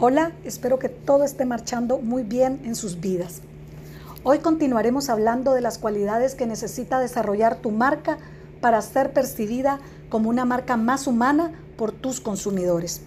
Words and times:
Hola, 0.00 0.30
espero 0.44 0.78
que 0.78 0.88
todo 0.88 1.24
esté 1.24 1.44
marchando 1.44 1.98
muy 1.98 2.22
bien 2.22 2.60
en 2.62 2.76
sus 2.76 3.00
vidas. 3.00 3.40
Hoy 4.22 4.38
continuaremos 4.38 5.08
hablando 5.08 5.54
de 5.54 5.60
las 5.60 5.78
cualidades 5.78 6.36
que 6.36 6.46
necesita 6.46 7.00
desarrollar 7.00 7.56
tu 7.56 7.72
marca 7.72 8.18
para 8.60 8.80
ser 8.80 9.12
percibida 9.12 9.80
como 10.08 10.30
una 10.30 10.44
marca 10.44 10.76
más 10.76 11.08
humana 11.08 11.50
por 11.76 11.90
tus 11.90 12.20
consumidores. 12.20 13.00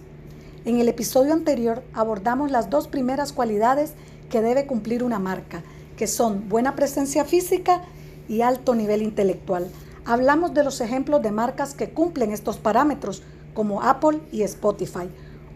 En 0.66 0.80
el 0.80 0.86
episodio 0.86 1.32
anterior 1.32 1.82
abordamos 1.94 2.50
las 2.50 2.68
dos 2.68 2.88
primeras 2.88 3.32
cualidades 3.32 3.94
que 4.28 4.42
debe 4.42 4.66
cumplir 4.66 5.02
una 5.02 5.18
marca, 5.18 5.62
que 5.96 6.06
son 6.06 6.50
buena 6.50 6.76
presencia 6.76 7.24
física 7.24 7.80
y 8.28 8.42
alto 8.42 8.74
nivel 8.74 9.00
intelectual. 9.00 9.66
Hablamos 10.04 10.52
de 10.52 10.62
los 10.62 10.82
ejemplos 10.82 11.22
de 11.22 11.32
marcas 11.32 11.72
que 11.72 11.88
cumplen 11.88 12.32
estos 12.32 12.58
parámetros, 12.58 13.22
como 13.54 13.80
Apple 13.80 14.20
y 14.30 14.42
Spotify. 14.42 15.08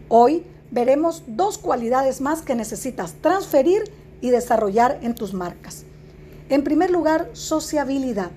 Hoy 0.08 0.46
veremos 0.70 1.22
dos 1.26 1.58
cualidades 1.58 2.20
más 2.20 2.42
que 2.42 2.54
necesitas 2.54 3.14
transferir 3.20 3.84
y 4.20 4.30
desarrollar 4.30 4.98
en 5.02 5.14
tus 5.14 5.34
marcas. 5.34 5.84
En 6.48 6.64
primer 6.64 6.90
lugar, 6.90 7.30
sociabilidad. 7.32 8.30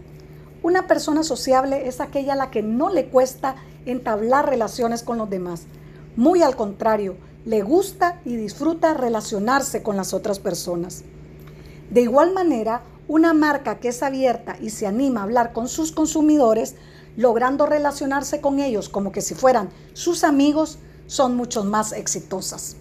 Una 0.61 0.87
persona 0.87 1.23
sociable 1.23 1.87
es 1.87 2.01
aquella 2.01 2.33
a 2.33 2.35
la 2.35 2.51
que 2.51 2.61
no 2.61 2.89
le 2.89 3.07
cuesta 3.07 3.55
entablar 3.85 4.49
relaciones 4.49 5.03
con 5.03 5.17
los 5.17 5.29
demás. 5.29 5.63
Muy 6.15 6.41
al 6.41 6.55
contrario, 6.55 7.15
le 7.45 7.61
gusta 7.61 8.19
y 8.25 8.35
disfruta 8.35 8.93
relacionarse 8.93 9.81
con 9.81 9.95
las 9.95 10.13
otras 10.13 10.39
personas. 10.39 11.03
De 11.89 12.01
igual 12.01 12.33
manera, 12.33 12.83
una 13.07 13.33
marca 13.33 13.79
que 13.79 13.87
es 13.87 14.03
abierta 14.03 14.57
y 14.61 14.69
se 14.69 14.85
anima 14.85 15.21
a 15.21 15.23
hablar 15.23 15.53
con 15.53 15.67
sus 15.67 15.91
consumidores, 15.91 16.75
logrando 17.15 17.65
relacionarse 17.65 18.41
con 18.41 18.59
ellos 18.59 18.89
como 18.89 19.11
que 19.11 19.21
si 19.21 19.33
fueran 19.33 19.69
sus 19.93 20.23
amigos, 20.23 20.77
son 21.09 21.35
mucho 21.35 21.63
más 21.63 21.91
exitosas. 21.91 22.75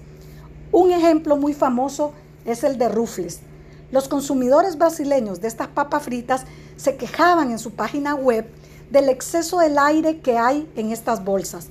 Un 0.70 0.92
ejemplo 0.92 1.37
muy 1.37 1.55
famoso 1.55 2.12
es 2.45 2.62
el 2.62 2.77
de 2.77 2.91
Rufles. 2.91 3.40
Los 3.90 4.07
consumidores 4.07 4.76
brasileños 4.76 5.40
de 5.40 5.48
estas 5.48 5.68
papas 5.68 6.02
fritas 6.02 6.45
se 6.76 6.96
quejaban 6.96 7.51
en 7.51 7.59
su 7.59 7.70
página 7.70 8.15
web 8.15 8.46
del 8.90 9.09
exceso 9.09 9.60
del 9.60 9.79
aire 9.79 10.20
que 10.20 10.37
hay 10.37 10.70
en 10.76 10.93
estas 10.93 11.24
bolsas. 11.24 11.68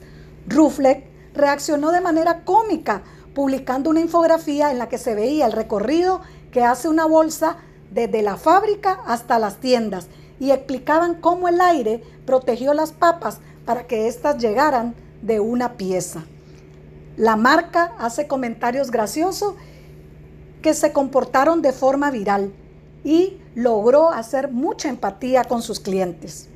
Rufles 0.47 1.03
reaccionó 1.35 1.91
de 1.91 2.01
manera 2.01 2.43
cómica, 2.43 3.03
publicando 3.35 3.91
una 3.91 4.01
infografía 4.01 4.71
en 4.71 4.79
la 4.79 4.89
que 4.89 4.97
se 4.97 5.13
veía 5.13 5.45
el 5.45 5.51
recorrido 5.51 6.21
que 6.51 6.63
hace 6.63 6.89
una 6.89 7.05
bolsa 7.05 7.57
desde 7.91 8.23
la 8.23 8.35
fábrica 8.35 8.99
hasta 9.05 9.37
las 9.37 9.57
tiendas 9.57 10.07
y 10.39 10.49
explicaban 10.49 11.21
cómo 11.21 11.47
el 11.47 11.61
aire 11.61 12.03
protegió 12.25 12.73
las 12.73 12.93
papas 12.93 13.37
para 13.63 13.85
que 13.85 14.07
éstas 14.07 14.39
llegaran 14.39 14.95
de 15.21 15.39
una 15.39 15.73
pieza. 15.73 16.23
La 17.17 17.35
marca 17.35 17.95
hace 17.97 18.27
comentarios 18.27 18.91
graciosos 18.91 19.55
que 20.61 20.75
se 20.75 20.93
comportaron 20.93 21.63
de 21.63 21.73
forma 21.73 22.11
viral 22.11 22.53
y 23.03 23.37
logró 23.55 24.11
hacer 24.11 24.51
mucha 24.51 24.87
empatía 24.87 25.43
con 25.43 25.63
sus 25.63 25.79
clientes. 25.79 26.47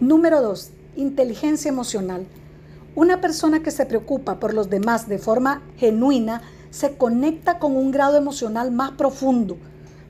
Número 0.00 0.42
2. 0.42 0.70
Inteligencia 0.96 1.68
emocional. 1.68 2.26
Una 2.96 3.20
persona 3.20 3.62
que 3.62 3.70
se 3.70 3.86
preocupa 3.86 4.40
por 4.40 4.54
los 4.54 4.70
demás 4.70 5.08
de 5.08 5.20
forma 5.20 5.62
genuina 5.76 6.42
se 6.70 6.96
conecta 6.96 7.60
con 7.60 7.76
un 7.76 7.92
grado 7.92 8.16
emocional 8.16 8.72
más 8.72 8.90
profundo. 8.92 9.56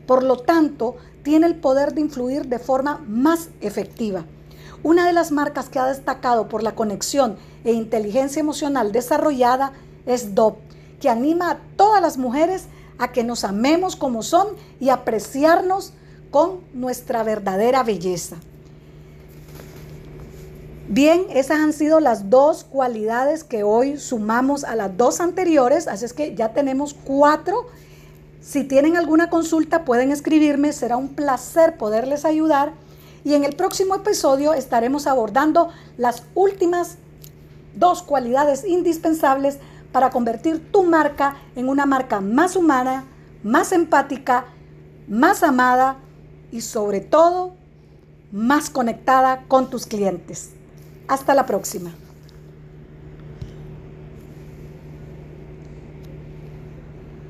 Por 0.06 0.22
lo 0.22 0.38
tanto, 0.38 0.96
tiene 1.22 1.46
el 1.46 1.56
poder 1.56 1.92
de 1.92 2.00
influir 2.00 2.46
de 2.46 2.58
forma 2.58 3.04
más 3.06 3.50
efectiva. 3.60 4.24
Una 4.84 5.06
de 5.06 5.14
las 5.14 5.32
marcas 5.32 5.70
que 5.70 5.78
ha 5.78 5.86
destacado 5.86 6.46
por 6.46 6.62
la 6.62 6.74
conexión 6.74 7.36
e 7.64 7.72
inteligencia 7.72 8.40
emocional 8.40 8.92
desarrollada 8.92 9.72
es 10.04 10.34
DOP, 10.34 10.58
que 11.00 11.08
anima 11.08 11.52
a 11.52 11.58
todas 11.76 12.02
las 12.02 12.18
mujeres 12.18 12.66
a 12.98 13.10
que 13.10 13.24
nos 13.24 13.44
amemos 13.44 13.96
como 13.96 14.22
son 14.22 14.46
y 14.80 14.90
apreciarnos 14.90 15.94
con 16.30 16.60
nuestra 16.74 17.22
verdadera 17.22 17.82
belleza. 17.82 18.36
Bien, 20.86 21.24
esas 21.30 21.60
han 21.60 21.72
sido 21.72 21.98
las 21.98 22.28
dos 22.28 22.64
cualidades 22.64 23.42
que 23.42 23.62
hoy 23.62 23.96
sumamos 23.96 24.64
a 24.64 24.76
las 24.76 24.94
dos 24.98 25.18
anteriores, 25.20 25.88
así 25.88 26.04
es 26.04 26.12
que 26.12 26.34
ya 26.34 26.52
tenemos 26.52 26.92
cuatro. 26.92 27.68
Si 28.42 28.64
tienen 28.64 28.98
alguna 28.98 29.30
consulta 29.30 29.86
pueden 29.86 30.12
escribirme, 30.12 30.74
será 30.74 30.98
un 30.98 31.14
placer 31.14 31.78
poderles 31.78 32.26
ayudar 32.26 32.74
y 33.24 33.34
en 33.34 33.44
el 33.44 33.56
próximo 33.56 33.94
episodio 33.94 34.52
estaremos 34.52 35.06
abordando 35.06 35.70
las 35.96 36.22
últimas 36.34 36.98
dos 37.74 38.02
cualidades 38.02 38.64
indispensables 38.64 39.58
para 39.92 40.10
convertir 40.10 40.70
tu 40.70 40.82
marca 40.84 41.36
en 41.56 41.68
una 41.68 41.86
marca 41.86 42.20
más 42.20 42.54
humana, 42.54 43.04
más 43.42 43.72
empática, 43.72 44.44
más 45.08 45.42
amada 45.42 45.96
y 46.52 46.60
sobre 46.60 47.00
todo 47.00 47.54
más 48.30 48.70
conectada 48.70 49.44
con 49.48 49.70
tus 49.70 49.86
clientes. 49.86 50.50
Hasta 51.08 51.34
la 51.34 51.46
próxima. 51.46 51.92